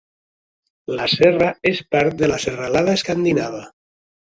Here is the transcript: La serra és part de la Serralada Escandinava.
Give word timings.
La 0.99 1.05
serra 1.13 1.51
és 1.73 1.83
part 1.97 2.17
de 2.23 2.31
la 2.33 2.41
Serralada 2.47 2.99
Escandinava. 3.03 3.65